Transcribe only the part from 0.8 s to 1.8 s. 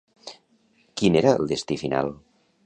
Quin era el destí